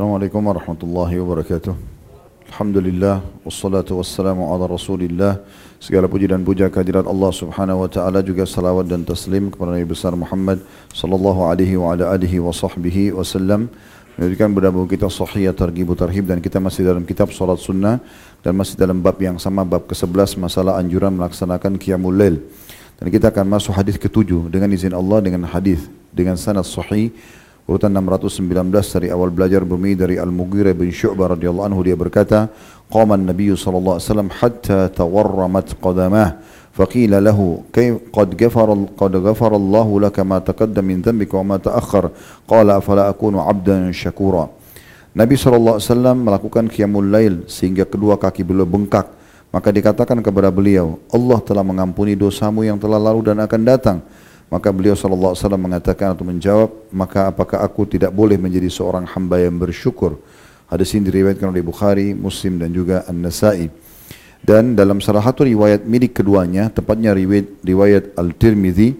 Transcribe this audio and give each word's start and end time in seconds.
Assalamualaikum 0.00 0.40
warahmatullahi 0.40 1.20
wabarakatuh. 1.20 1.76
Alhamdulillah 2.48 3.20
wassalatu 3.44 4.00
wassalamu 4.00 4.48
ala 4.48 4.64
Rasulillah. 4.64 5.44
Segala 5.76 6.08
puji 6.08 6.24
dan 6.24 6.40
puja 6.40 6.72
kehadirat 6.72 7.04
Allah 7.04 7.28
Subhanahu 7.28 7.84
wa 7.84 7.88
taala 7.92 8.24
juga 8.24 8.48
salawat 8.48 8.88
dan 8.88 9.04
taslim 9.04 9.52
kepada 9.52 9.76
Nabi 9.76 9.84
besar 9.84 10.16
Muhammad 10.16 10.64
sallallahu 10.96 11.44
alaihi 11.44 11.76
wa 11.76 11.92
ala 11.92 12.16
alihi 12.16 12.40
wa 12.40 12.48
sahbihi 12.48 13.12
wasallam. 13.12 13.68
Menjadikan 14.16 14.56
berdabu 14.56 14.88
kita 14.88 15.12
sahih 15.12 15.52
targhib 15.52 15.92
tarhib 15.92 16.24
dan 16.24 16.40
kita 16.40 16.56
masih 16.64 16.80
dalam 16.80 17.04
kitab 17.04 17.28
salat 17.36 17.60
sunnah 17.60 18.00
dan 18.40 18.56
masih 18.56 18.80
dalam 18.80 19.04
bab 19.04 19.20
yang 19.20 19.36
sama 19.36 19.68
bab 19.68 19.84
ke-11 19.84 20.40
masalah 20.40 20.80
anjuran 20.80 21.12
melaksanakan 21.12 21.76
qiyamul 21.76 22.16
lail. 22.16 22.40
Dan 22.96 23.12
kita 23.12 23.28
akan 23.28 23.44
masuk 23.52 23.76
hadis 23.76 24.00
ke-7 24.00 24.48
dengan 24.48 24.72
izin 24.72 24.96
Allah 24.96 25.20
dengan 25.20 25.44
hadis 25.44 25.92
dengan 26.08 26.40
sanad 26.40 26.64
sahih 26.64 27.12
urutan 27.69 27.89
619 27.89 28.45
dari 28.71 29.07
awal 29.09 29.33
belajar 29.33 29.65
bumi 29.65 29.97
dari 29.97 30.21
Al-Mughirah 30.21 30.77
bin 30.77 30.93
Syu'bah 30.93 31.33
radhiyallahu 31.33 31.65
anhu 31.65 31.81
dia 31.81 31.97
berkata 31.97 32.51
qama 32.93 33.17
an-nabiy 33.17 33.57
sallallahu 33.57 33.97
alaihi 33.97 34.07
wasallam 34.09 34.29
hatta 34.29 34.79
tawarramat 34.93 35.77
qadamah 35.81 36.29
فقيل 36.75 37.23
له 37.23 37.39
كيف 37.71 38.11
قد 38.11 38.35
غفر 38.35 38.69
قد 38.99 39.13
غفر 39.15 39.51
الله 39.55 39.87
لك 40.11 40.17
ما 40.27 40.43
تقدم 40.43 40.83
من 40.83 40.99
ذنبك 40.99 41.31
وما 41.31 41.63
تأخر 41.63 42.11
قال 42.51 42.67
أفلا 42.67 43.15
أكون 43.15 43.39
عبدا 43.39 43.95
شكورا 43.95 44.67
Nabi 45.15 45.39
SAW 45.39 45.79
melakukan 46.11 46.67
qiyamul 46.67 47.07
lail 47.07 47.47
sehingga 47.47 47.87
kedua 47.87 48.19
kaki 48.19 48.43
beliau 48.43 48.67
bengkak. 48.67 49.07
Maka 49.47 49.71
dikatakan 49.71 50.19
kepada 50.19 50.51
beliau, 50.51 50.99
Allah 51.07 51.39
telah 51.39 51.63
mengampuni 51.63 52.19
dosamu 52.19 52.67
yang 52.67 52.75
telah 52.75 52.99
lalu 52.99 53.31
dan 53.31 53.39
akan 53.39 53.61
datang. 53.63 54.03
Maka 54.50 54.74
beliau 54.74 54.98
SAW 54.98 55.54
mengatakan 55.54 56.18
atau 56.18 56.26
menjawab, 56.26 56.90
maka 56.90 57.30
apakah 57.30 57.62
aku 57.62 57.86
tidak 57.86 58.10
boleh 58.10 58.34
menjadi 58.34 58.66
seorang 58.66 59.06
hamba 59.06 59.38
yang 59.38 59.54
bersyukur? 59.54 60.18
Hadis 60.66 60.90
ini 60.98 61.06
diriwayatkan 61.06 61.46
oleh 61.46 61.62
Bukhari, 61.62 62.10
Muslim 62.18 62.58
dan 62.58 62.74
juga 62.74 63.06
An-Nasai. 63.06 63.70
Dan 64.42 64.74
dalam 64.74 64.98
salah 64.98 65.22
satu 65.22 65.46
riwayat 65.46 65.86
milik 65.86 66.18
keduanya, 66.18 66.66
tepatnya 66.66 67.14
riwayat, 67.14 67.62
riwayat 67.62 68.04
Al-Tirmidhi, 68.18 68.98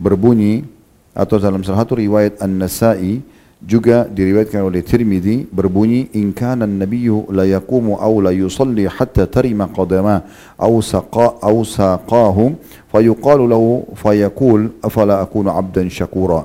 berbunyi, 0.00 0.64
atau 1.12 1.36
dalam 1.36 1.60
salah 1.60 1.84
satu 1.84 2.00
riwayat 2.00 2.40
An-Nasai, 2.40 3.20
juga 3.62 4.04
diriwayatkan 4.04 4.60
oleh 4.68 4.84
Tirmidzi 4.84 5.48
berbunyi 5.48 6.12
in 6.12 6.32
kana 6.36 6.68
an-nabiyyu 6.68 7.32
la 7.32 7.48
yaqumu 7.48 7.96
aw 7.96 8.12
la 8.20 8.32
yusalli 8.32 8.84
hatta 8.84 9.24
tarima 9.24 9.64
qadama 9.72 10.20
aw 10.60 10.72
saqa 10.84 11.40
aw 11.40 11.56
saqahu 11.64 12.52
fayuqalu 12.92 13.44
lahu 13.48 13.88
fayaqul 13.96 14.76
afala 14.84 15.24
akunu 15.24 15.48
'abdan 15.48 15.88
syakura 15.88 16.44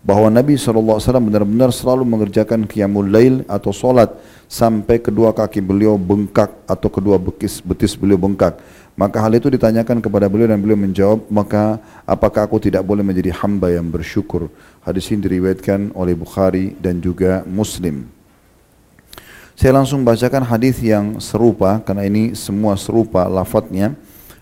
bahwa 0.00 0.32
Nabi 0.32 0.56
SAW 0.56 0.96
benar-benar 1.20 1.72
selalu 1.76 2.08
mengerjakan 2.08 2.64
qiyamul 2.64 3.04
lail 3.04 3.44
atau 3.44 3.68
solat 3.68 4.16
sampai 4.48 4.96
kedua 4.96 5.36
kaki 5.36 5.60
beliau 5.60 6.00
bengkak 6.00 6.48
atau 6.64 6.88
kedua 6.88 7.20
betis, 7.20 7.60
betis 7.60 7.92
beliau 7.94 8.16
bengkak 8.16 8.56
maka 8.98 9.22
hal 9.22 9.32
itu 9.34 9.48
ditanyakan 9.48 10.02
kepada 10.02 10.26
beliau 10.26 10.50
dan 10.50 10.60
beliau 10.60 10.76
menjawab, 10.76 11.24
maka 11.30 11.78
apakah 12.04 12.44
aku 12.44 12.58
tidak 12.58 12.84
boleh 12.84 13.02
menjadi 13.06 13.32
hamba 13.40 13.72
yang 13.72 13.86
bersyukur? 13.88 14.50
Hadis 14.82 15.08
ini 15.12 15.24
diriwayatkan 15.24 15.94
oleh 15.94 16.14
Bukhari 16.16 16.76
dan 16.76 16.98
juga 17.00 17.46
Muslim. 17.46 18.10
Saya 19.60 19.76
langsung 19.76 20.00
bacakan 20.00 20.40
hadis 20.48 20.80
yang 20.80 21.20
serupa 21.20 21.84
karena 21.84 22.08
ini 22.08 22.32
semua 22.32 22.80
serupa 22.80 23.28
lafadznya. 23.28 23.92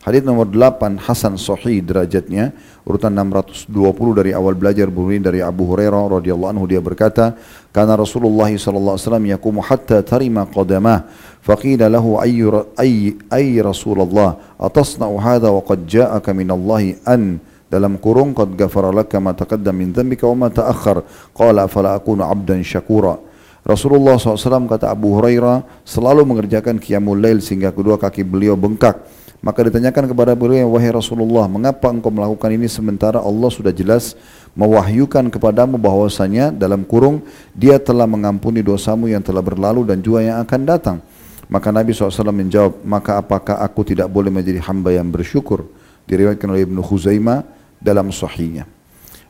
Hadis 0.09 0.25
nomor 0.25 0.49
8 0.49 1.05
Hasan 1.05 1.37
sahih 1.37 1.85
derajatnya 1.85 2.57
urutan 2.89 3.13
620 3.13 3.69
dari 4.17 4.33
awal 4.33 4.57
belajar 4.57 4.89
bunyi 4.89 5.21
dari 5.21 5.45
Abu 5.45 5.69
Hurairah 5.69 6.17
radhiyallahu 6.17 6.49
anhu 6.57 6.65
dia 6.65 6.81
berkata 6.81 7.37
karena 7.77 7.93
Rasulullah 7.93 8.49
sallallahu 8.49 8.97
alaihi 8.97 9.05
wasallam 9.05 9.27
yaqumu 9.37 9.61
hatta 9.61 10.01
tarima 10.01 10.49
qadamah 10.49 11.13
faqila 11.45 11.93
lahu 11.93 12.17
ayyu 12.25 12.73
ay 12.81 13.21
ay 13.29 13.61
Rasulullah 13.61 14.41
atasna'u 14.57 15.13
hadha 15.21 15.53
wa 15.53 15.61
qad 15.61 15.85
ja'aka 15.85 16.33
min 16.33 16.57
Allah 16.57 16.97
an 17.05 17.37
dalam 17.69 18.01
kurung 18.01 18.33
qad 18.33 18.49
ghafara 18.57 18.89
laka 18.89 19.21
ma 19.21 19.37
taqaddam 19.37 19.77
min 19.77 19.93
dhanbika 19.93 20.25
wa 20.25 20.49
ma 20.49 20.49
ta'akhkhar 20.49 21.05
qala 21.37 21.69
fala 21.69 22.01
akunu 22.01 22.25
'abdan 22.25 22.65
syakura 22.65 23.21
Rasulullah 23.61 24.17
SAW 24.17 24.73
kata 24.73 24.89
Abu 24.89 25.21
Hurairah 25.21 25.85
selalu 25.85 26.25
mengerjakan 26.25 26.81
Qiyamul 26.81 27.21
Lail 27.21 27.45
sehingga 27.45 27.69
kedua 27.69 28.01
kaki 28.01 28.25
beliau 28.25 28.57
bengkak 28.57 29.18
maka 29.39 29.63
ditanyakan 29.67 30.11
kepada 30.11 30.33
beliau 30.35 30.75
wahai 30.75 30.91
Rasulullah 30.91 31.47
mengapa 31.47 31.89
engkau 31.91 32.11
melakukan 32.11 32.51
ini 32.51 32.67
sementara 32.67 33.23
Allah 33.23 33.51
sudah 33.51 33.71
jelas 33.71 34.19
mewahyukan 34.59 35.31
kepadamu 35.31 35.79
bahwasanya 35.79 36.51
dalam 36.51 36.83
kurung 36.83 37.23
dia 37.55 37.79
telah 37.79 38.05
mengampuni 38.05 38.63
dosamu 38.63 39.07
yang 39.07 39.23
telah 39.23 39.41
berlalu 39.41 39.87
dan 39.87 40.03
juga 40.03 40.27
yang 40.27 40.43
akan 40.43 40.61
datang 40.67 40.99
Maka 41.49 41.73
Nabi 41.73 41.97
SAW 41.97 42.29
menjawab, 42.29 42.85
maka 42.85 43.17
apakah 43.17 43.65
aku 43.65 43.81
tidak 43.81 44.13
boleh 44.13 44.29
menjadi 44.29 44.61
hamba 44.69 44.93
yang 44.93 45.09
bersyukur? 45.09 45.65
Diriwayatkan 46.05 46.45
oleh 46.45 46.69
Ibnu 46.69 46.85
Khuzaimah 46.85 47.41
dalam 47.81 48.13
sahihnya. 48.13 48.69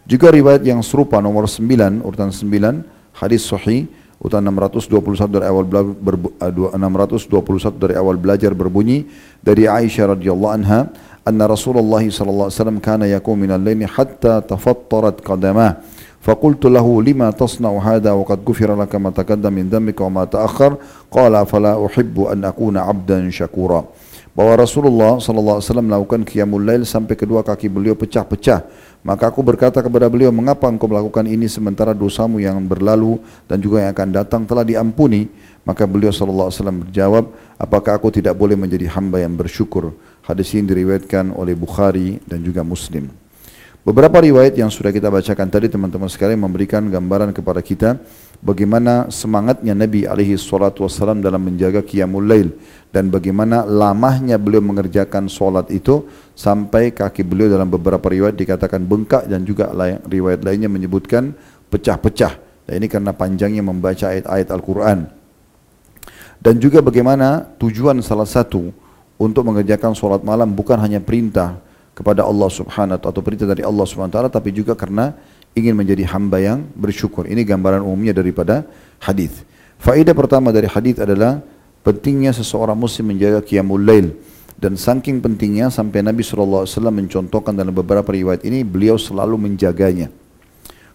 Juga 0.03 0.35
riwayat 0.35 0.67
yang 0.67 0.83
serupa 0.83 1.23
nomor 1.23 1.47
9, 1.47 2.03
urutan 2.03 2.35
9, 2.35 2.83
hadis 3.15 3.47
sahih, 3.47 3.87
urutan 4.24 4.44
621 4.46 5.28
dari 5.28 5.46
awal 5.50 5.66
belajar, 5.68 5.94
621 6.40 7.76
dari 7.76 7.94
awal 8.00 8.16
belajar 8.16 8.52
berbunyi 8.56 9.10
dari 9.44 9.68
Aisyah 9.68 10.16
radhiyallahu 10.16 10.54
anha, 10.54 10.88
anna 11.28 11.46
Rasulullah 11.50 12.00
sallallahu 12.00 12.48
alaihi 12.48 12.60
wasallam 12.60 12.80
kana 12.80 13.06
yakum 13.10 13.36
min 13.36 13.52
al-laili 13.52 13.84
hatta 13.84 14.40
tafattarat 14.44 15.20
qadamah 15.20 15.84
فقلت 16.24 16.72
له 16.72 16.88
لما 17.04 17.36
تصنع 17.36 17.68
هذا 17.68 18.12
وقد 18.16 18.48
غفر 18.48 18.72
لك 18.80 18.96
ما 18.96 19.12
تقدم 19.12 19.54
من 19.54 19.68
ذنبك 19.68 20.00
وما 20.02 20.24
تأخر 20.26 20.72
قال 21.12 21.34
فلا 21.46 21.86
أحب 21.86 22.16
أن 22.32 22.48
أكون 22.48 22.80
عبدا 22.80 23.28
شكورا 23.28 23.84
bahwa 24.34 24.66
Rasulullah 24.66 25.22
SAW 25.22 25.62
melakukan 25.86 26.26
qiyamul 26.26 26.66
lail 26.66 26.90
sampai 26.90 27.14
kedua 27.14 27.46
kaki 27.46 27.70
beliau 27.70 27.94
pecah-pecah. 27.94 28.66
Maka 29.07 29.31
aku 29.31 29.41
berkata 29.47 29.79
kepada 29.79 30.11
beliau, 30.11 30.35
mengapa 30.35 30.67
engkau 30.67 30.91
melakukan 30.91 31.23
ini 31.25 31.47
sementara 31.47 31.95
dosamu 31.95 32.43
yang 32.43 32.59
berlalu 32.67 33.23
dan 33.47 33.63
juga 33.63 33.87
yang 33.87 33.95
akan 33.95 34.09
datang 34.11 34.43
telah 34.43 34.67
diampuni? 34.67 35.31
Maka 35.63 35.87
beliau 35.87 36.11
SAW 36.11 36.51
berjawab, 36.89 37.31
apakah 37.61 37.95
aku 37.95 38.11
tidak 38.11 38.35
boleh 38.35 38.59
menjadi 38.59 38.91
hamba 38.99 39.23
yang 39.23 39.39
bersyukur? 39.39 39.95
Hadis 40.27 40.51
ini 40.59 40.67
diriwayatkan 40.67 41.31
oleh 41.31 41.55
Bukhari 41.55 42.19
dan 42.27 42.43
juga 42.43 42.67
Muslim. 42.67 43.09
Beberapa 43.87 44.21
riwayat 44.21 44.53
yang 44.59 44.69
sudah 44.69 44.93
kita 44.93 45.09
bacakan 45.09 45.49
tadi 45.49 45.73
teman-teman 45.73 46.11
sekalian 46.13 46.45
memberikan 46.45 46.85
gambaran 46.85 47.33
kepada 47.33 47.65
kita 47.65 47.97
bagaimana 48.43 49.11
semangatnya 49.11 49.75
Nabi 49.75 50.07
alaihi 50.07 50.39
salatu 50.39 50.87
wasallam 50.87 51.23
dalam 51.23 51.43
menjaga 51.43 51.83
qiyamul 51.83 52.25
lail 52.25 52.55
dan 52.89 53.13
bagaimana 53.13 53.69
lamahnya 53.69 54.41
beliau 54.41 54.65
mengerjakan 54.65 55.29
solat 55.29 55.69
itu 55.69 56.09
sampai 56.33 56.95
kaki 56.95 57.27
beliau 57.27 57.53
dalam 57.53 57.69
beberapa 57.69 58.09
riwayat 58.09 58.39
dikatakan 58.39 58.81
bengkak 58.87 59.29
dan 59.29 59.45
juga 59.45 59.69
riwayat 60.09 60.41
lainnya 60.41 60.71
menyebutkan 60.73 61.37
pecah-pecah. 61.69 62.41
Dan 62.65 62.85
ini 62.85 62.87
karena 62.89 63.13
panjangnya 63.17 63.65
membaca 63.65 64.13
ayat-ayat 64.13 64.49
Al-Quran. 64.53 65.09
Dan 66.39 66.55
juga 66.63 66.85
bagaimana 66.85 67.45
tujuan 67.59 67.99
salah 68.01 68.29
satu 68.29 68.71
untuk 69.19 69.43
mengerjakan 69.43 69.93
solat 69.93 70.23
malam 70.23 70.55
bukan 70.55 70.79
hanya 70.79 71.03
perintah 71.03 71.59
kepada 71.99 72.23
Allah 72.23 72.47
Subhanahu 72.47 73.03
atau 73.03 73.21
perintah 73.21 73.51
dari 73.51 73.67
Allah 73.67 73.83
Subhanahu 73.83 74.15
wa 74.15 74.17
taala 74.23 74.31
tapi 74.31 74.55
juga 74.55 74.79
karena 74.79 75.19
ingin 75.59 75.75
menjadi 75.75 76.07
hamba 76.15 76.39
yang 76.39 76.65
bersyukur. 76.79 77.27
Ini 77.27 77.43
gambaran 77.43 77.83
umumnya 77.83 78.15
daripada 78.15 78.65
hadis. 79.03 79.43
Faedah 79.79 80.15
pertama 80.15 80.55
dari 80.55 80.71
hadis 80.71 80.99
adalah 80.99 81.43
pentingnya 81.83 82.35
seseorang 82.35 82.79
muslim 82.79 83.15
menjaga 83.15 83.43
qiyamul 83.43 83.83
lail 83.83 84.15
dan 84.59 84.75
saking 84.75 85.23
pentingnya 85.23 85.71
sampai 85.71 86.03
Nabi 86.03 86.27
SAW 86.27 86.67
mencontohkan 86.91 87.55
dalam 87.55 87.71
beberapa 87.71 88.11
riwayat 88.11 88.43
ini 88.43 88.67
beliau 88.67 88.99
selalu 88.99 89.39
menjaganya. 89.39 90.11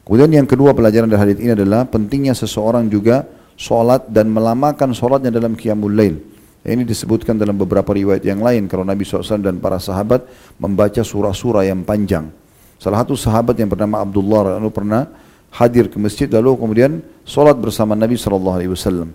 Kemudian 0.04 0.36
yang 0.36 0.44
kedua 0.44 0.76
pelajaran 0.76 1.08
dari 1.08 1.22
hadis 1.32 1.38
ini 1.40 1.56
adalah 1.56 1.88
pentingnya 1.88 2.36
seseorang 2.36 2.92
juga 2.92 3.24
solat 3.56 4.04
dan 4.12 4.28
melamakan 4.28 4.92
solatnya 4.92 5.32
dalam 5.32 5.56
qiyamul 5.56 5.96
lail. 5.96 6.20
Ini 6.64 6.84
disebutkan 6.84 7.40
dalam 7.40 7.56
beberapa 7.56 7.92
riwayat 7.92 8.24
yang 8.24 8.40
lain 8.40 8.68
kalau 8.68 8.88
Nabi 8.88 9.04
SAW 9.04 9.44
dan 9.44 9.60
para 9.60 9.80
sahabat 9.80 10.28
membaca 10.60 11.00
surah-surah 11.04 11.68
yang 11.68 11.84
panjang. 11.88 12.43
Salah 12.82 13.06
satu 13.06 13.16
sahabat 13.16 13.56
yang 13.58 13.72
bernama 13.72 14.04
Abdullah 14.04 14.60
lalu 14.60 14.70
pernah 14.74 15.08
hadir 15.54 15.88
ke 15.88 15.98
masjid 16.02 16.28
lalu 16.28 16.58
kemudian 16.58 16.92
solat 17.24 17.56
bersama 17.58 17.94
Nabi 17.94 18.18
SAW. 18.18 19.10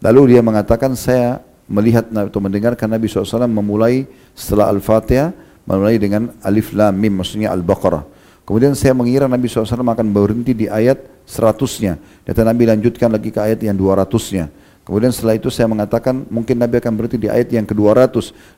Lalu 0.00 0.22
dia 0.32 0.40
mengatakan 0.40 0.96
saya 0.96 1.40
melihat 1.70 2.10
atau 2.10 2.40
mendengarkan 2.42 2.90
Nabi 2.90 3.06
SAW 3.06 3.46
memulai 3.46 4.04
setelah 4.34 4.72
Al-Fatihah 4.74 5.30
memulai 5.68 6.02
dengan 6.02 6.34
Alif 6.42 6.74
Lam 6.74 6.98
Mim 6.98 7.22
maksudnya 7.22 7.54
Al-Baqarah. 7.54 8.02
Kemudian 8.42 8.74
saya 8.74 8.90
mengira 8.98 9.30
Nabi 9.30 9.46
SAW 9.46 9.78
akan 9.78 10.08
berhenti 10.10 10.50
di 10.50 10.66
ayat 10.66 10.98
seratusnya. 11.22 12.02
Dan 12.26 12.42
Nabi 12.42 12.66
lanjutkan 12.66 13.06
lagi 13.06 13.30
ke 13.30 13.38
ayat 13.38 13.62
yang 13.62 13.78
dua 13.78 14.02
ratusnya. 14.02 14.50
Kemudian 14.82 15.14
setelah 15.14 15.38
itu 15.38 15.46
saya 15.54 15.70
mengatakan 15.70 16.26
mungkin 16.26 16.58
Nabi 16.58 16.82
akan 16.82 16.92
berhenti 16.98 17.14
di 17.14 17.30
ayat 17.30 17.46
yang 17.54 17.62
ke-200. 17.62 18.10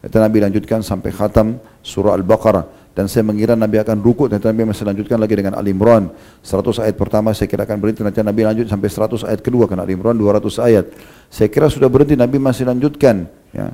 Dan 0.08 0.20
Nabi 0.24 0.38
lanjutkan 0.40 0.80
sampai 0.80 1.12
khatam 1.12 1.60
surah 1.84 2.16
Al-Baqarah. 2.16 2.81
Dan 2.92 3.08
saya 3.08 3.24
mengira 3.24 3.56
Nabi 3.56 3.80
akan 3.80 4.04
rukuk 4.04 4.28
dan 4.28 4.40
Nabi 4.40 4.68
masih 4.68 4.84
lanjutkan 4.84 5.16
lagi 5.16 5.34
dengan 5.36 5.56
Al 5.56 5.64
Imran 5.64 6.12
100 6.44 6.84
ayat 6.84 6.96
pertama 6.96 7.32
saya 7.32 7.48
kira 7.48 7.64
akan 7.64 7.78
berhenti 7.80 8.04
nanti 8.04 8.20
Nabi 8.20 8.44
lanjut 8.44 8.66
sampai 8.68 8.88
100 8.92 9.28
ayat 9.28 9.40
kedua 9.40 9.64
karena 9.64 9.88
Al 9.88 9.92
Imran 9.92 10.16
200 10.16 10.60
ayat 10.60 10.86
saya 11.32 11.48
kira 11.48 11.72
sudah 11.72 11.88
berhenti 11.88 12.14
Nabi 12.14 12.36
masih 12.36 12.68
lanjutkan 12.68 13.28
ya 13.52 13.72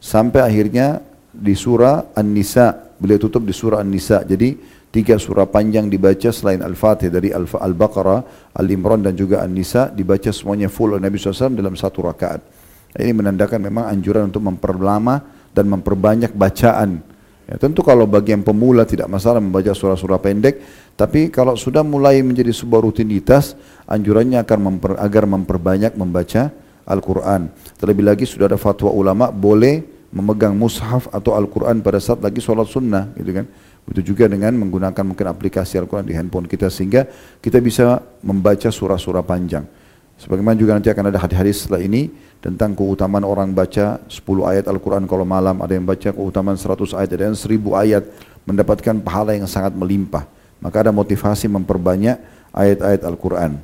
sampai 0.00 0.40
akhirnya 0.40 1.04
di 1.36 1.52
surah 1.52 2.16
An-Nisa 2.16 2.96
beliau 2.96 3.20
tutup 3.20 3.44
di 3.44 3.52
surah 3.52 3.84
An-Nisa 3.84 4.24
jadi 4.24 4.56
tiga 4.96 5.20
surah 5.20 5.44
panjang 5.44 5.92
dibaca 5.92 6.32
selain 6.32 6.64
Al-Fatih 6.64 7.12
dari 7.12 7.28
Al-Baqarah, 7.36 8.52
Al-Imran 8.56 9.04
dan 9.04 9.12
juga 9.12 9.44
An-Nisa 9.44 9.92
dibaca 9.92 10.32
semuanya 10.32 10.72
full 10.72 10.96
oleh 10.96 11.04
Nabi 11.04 11.20
SAW 11.20 11.52
dalam 11.52 11.76
satu 11.76 12.08
rakaat. 12.08 12.40
Ini 12.96 13.12
menandakan 13.12 13.60
memang 13.60 13.92
anjuran 13.92 14.32
untuk 14.32 14.40
memperlama 14.40 15.20
dan 15.52 15.68
memperbanyak 15.68 16.32
bacaan. 16.32 17.04
Ya, 17.46 17.54
tentu 17.62 17.86
kalau 17.86 18.10
bagi 18.10 18.34
yang 18.34 18.42
pemula 18.42 18.82
tidak 18.82 19.06
masalah 19.06 19.38
membaca 19.38 19.70
surah-surah 19.70 20.18
pendek, 20.18 20.58
tapi 20.98 21.30
kalau 21.30 21.54
sudah 21.54 21.86
mulai 21.86 22.18
menjadi 22.18 22.50
sebuah 22.50 22.82
rutinitas, 22.82 23.54
anjurannya 23.86 24.42
akan 24.42 24.58
memper, 24.58 24.92
agar 24.98 25.30
memperbanyak 25.30 25.94
membaca 25.94 26.50
Al-Quran. 26.82 27.46
Terlebih 27.78 28.02
lagi 28.02 28.26
sudah 28.26 28.50
ada 28.50 28.58
fatwa 28.58 28.90
ulama 28.90 29.30
boleh 29.30 29.86
memegang 30.10 30.58
mushaf 30.58 31.06
atau 31.14 31.38
Al-Quran 31.38 31.86
pada 31.86 32.02
saat 32.02 32.18
lagi 32.18 32.42
sholat 32.42 32.66
sunnah, 32.66 33.14
gitu 33.14 33.30
kan? 33.30 33.46
Begitu 33.86 34.10
juga 34.10 34.26
dengan 34.26 34.50
menggunakan 34.58 35.06
mungkin 35.06 35.30
aplikasi 35.30 35.78
Al-Quran 35.78 36.02
di 36.02 36.18
handphone 36.18 36.50
kita 36.50 36.66
sehingga 36.66 37.06
kita 37.38 37.62
bisa 37.62 38.02
membaca 38.26 38.66
surah-surah 38.66 39.22
panjang. 39.22 39.62
Sebagaimana 40.18 40.58
juga 40.58 40.74
nanti 40.74 40.90
akan 40.90 41.14
ada 41.14 41.22
hadis-hadis 41.22 41.62
setelah 41.62 41.78
ini 41.78 42.10
tentang 42.46 42.78
keutamaan 42.78 43.26
orang 43.26 43.50
baca 43.50 43.98
10 44.06 44.22
ayat 44.46 44.70
Al-Quran 44.70 45.10
kalau 45.10 45.26
malam, 45.26 45.58
ada 45.58 45.74
yang 45.74 45.82
baca 45.82 46.14
keutamaan 46.14 46.54
100 46.54 46.94
ayat, 46.94 47.10
ada 47.18 47.34
yang 47.34 47.34
1000 47.34 47.74
ayat, 47.74 48.06
mendapatkan 48.46 49.02
pahala 49.02 49.34
yang 49.34 49.50
sangat 49.50 49.74
melimpah. 49.74 50.22
Maka 50.62 50.86
ada 50.86 50.94
motivasi 50.94 51.50
memperbanyak 51.50 52.14
ayat-ayat 52.54 53.02
Al-Quran. 53.02 53.58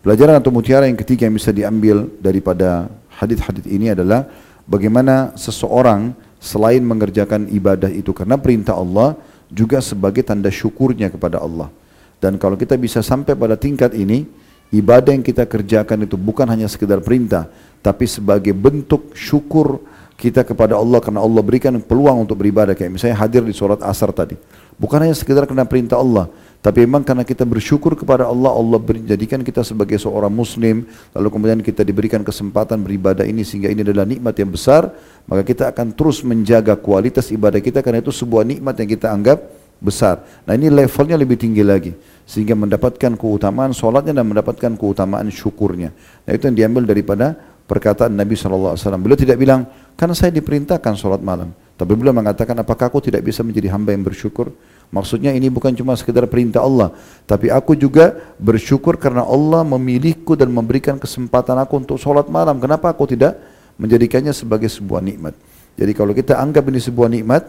Pelajaran 0.00 0.40
atau 0.40 0.48
mutiara 0.48 0.88
yang 0.88 0.96
ketiga 0.96 1.28
yang 1.28 1.36
bisa 1.36 1.52
diambil 1.52 2.08
daripada 2.24 2.88
hadis-hadis 3.20 3.68
ini 3.68 3.92
adalah 3.92 4.24
bagaimana 4.64 5.36
seseorang 5.36 6.16
selain 6.40 6.80
mengerjakan 6.80 7.52
ibadah 7.52 7.92
itu 7.92 8.16
karena 8.16 8.40
perintah 8.40 8.80
Allah 8.80 9.12
juga 9.52 9.84
sebagai 9.84 10.24
tanda 10.24 10.48
syukurnya 10.48 11.12
kepada 11.12 11.36
Allah. 11.36 11.68
Dan 12.16 12.40
kalau 12.40 12.56
kita 12.56 12.80
bisa 12.80 13.04
sampai 13.04 13.36
pada 13.36 13.60
tingkat 13.60 13.92
ini, 13.92 14.24
ibadah 14.72 15.12
yang 15.12 15.22
kita 15.22 15.44
kerjakan 15.44 16.08
itu 16.08 16.16
bukan 16.16 16.48
hanya 16.48 16.66
sekedar 16.66 16.98
perintah, 17.04 17.46
tapi 17.84 18.08
sebagai 18.08 18.56
bentuk 18.56 19.12
syukur 19.12 19.84
kita 20.16 20.46
kepada 20.46 20.78
Allah 20.78 21.02
karena 21.02 21.20
Allah 21.20 21.42
berikan 21.44 21.74
peluang 21.82 22.24
untuk 22.24 22.40
beribadah 22.40 22.78
kayak 22.78 22.94
misalnya 22.94 23.18
hadir 23.20 23.44
di 23.44 23.52
surat 23.52 23.82
asar 23.84 24.14
tadi. 24.14 24.38
Bukan 24.80 24.98
hanya 25.02 25.12
sekedar 25.12 25.44
karena 25.44 25.68
perintah 25.68 26.00
Allah, 26.00 26.32
tapi 26.64 26.86
memang 26.88 27.04
karena 27.04 27.26
kita 27.26 27.44
bersyukur 27.44 27.92
kepada 27.92 28.24
Allah, 28.24 28.54
Allah 28.54 28.80
menjadikan 28.80 29.44
kita 29.44 29.60
sebagai 29.66 30.00
seorang 30.00 30.32
muslim, 30.32 30.88
lalu 31.12 31.28
kemudian 31.28 31.60
kita 31.60 31.84
diberikan 31.84 32.24
kesempatan 32.24 32.80
beribadah 32.80 33.26
ini 33.28 33.44
sehingga 33.44 33.68
ini 33.68 33.84
adalah 33.84 34.08
nikmat 34.08 34.32
yang 34.40 34.48
besar, 34.48 34.88
maka 35.28 35.44
kita 35.44 35.68
akan 35.74 35.92
terus 35.92 36.24
menjaga 36.24 36.78
kualitas 36.78 37.28
ibadah 37.28 37.60
kita 37.60 37.84
karena 37.84 38.00
itu 38.00 38.14
sebuah 38.14 38.48
nikmat 38.48 38.74
yang 38.80 38.88
kita 38.88 39.12
anggap 39.12 39.38
besar. 39.82 40.22
Nah 40.46 40.54
ini 40.54 40.70
levelnya 40.70 41.18
lebih 41.18 41.34
tinggi 41.34 41.66
lagi 41.66 41.90
sehingga 42.22 42.54
mendapatkan 42.54 43.18
keutamaan 43.18 43.74
solatnya 43.74 44.22
dan 44.22 44.30
mendapatkan 44.30 44.78
keutamaan 44.78 45.26
syukurnya. 45.28 45.90
Nah 46.22 46.30
itu 46.30 46.46
yang 46.46 46.56
diambil 46.56 46.86
daripada 46.86 47.34
perkataan 47.66 48.14
Nabi 48.14 48.38
SAW. 48.38 48.78
Beliau 49.02 49.18
tidak 49.18 49.40
bilang, 49.40 49.66
karena 49.98 50.14
saya 50.14 50.30
diperintahkan 50.34 50.94
solat 50.94 51.24
malam. 51.24 51.50
Tapi 51.72 51.92
beliau 51.98 52.14
mengatakan, 52.14 52.54
apakah 52.60 52.92
aku 52.92 53.02
tidak 53.02 53.26
bisa 53.26 53.42
menjadi 53.42 53.74
hamba 53.74 53.90
yang 53.96 54.06
bersyukur? 54.06 54.54
Maksudnya 54.92 55.32
ini 55.32 55.48
bukan 55.48 55.72
cuma 55.72 55.96
sekedar 55.96 56.28
perintah 56.28 56.60
Allah, 56.60 56.92
tapi 57.24 57.48
aku 57.48 57.72
juga 57.72 58.12
bersyukur 58.36 59.00
karena 59.00 59.24
Allah 59.24 59.64
memilihku 59.64 60.36
dan 60.36 60.52
memberikan 60.52 61.00
kesempatan 61.00 61.56
aku 61.64 61.80
untuk 61.80 61.96
solat 61.96 62.28
malam. 62.28 62.60
Kenapa 62.60 62.92
aku 62.92 63.08
tidak 63.08 63.40
menjadikannya 63.80 64.36
sebagai 64.36 64.68
sebuah 64.68 65.00
nikmat? 65.00 65.32
Jadi 65.80 65.92
kalau 65.96 66.12
kita 66.12 66.36
anggap 66.36 66.68
ini 66.68 66.76
sebuah 66.76 67.08
nikmat, 67.08 67.42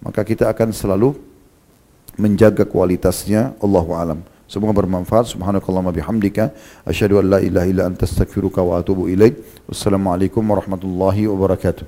maka 0.00 0.24
kita 0.24 0.48
akan 0.48 0.72
selalu 0.72 1.12
menjaga 2.16 2.64
kualitasnya 2.64 3.52
Allahu 3.60 3.92
alam. 3.92 4.24
Semoga 4.48 4.72
bermanfaat. 4.72 5.26
Subhanakallahumma 5.26 5.92
bihamdika 5.92 6.54
asyhadu 6.86 7.18
an 7.18 7.30
la 7.30 7.38
ilaha 7.42 7.66
illa 7.66 7.82
anta 7.90 8.06
astaghfiruka 8.06 8.62
wa 8.62 8.78
atubu 8.78 9.10
ilaik. 9.10 9.36
Wassalamualaikum 9.68 10.40
warahmatullahi 10.46 11.26
wabarakatuh. 11.26 11.84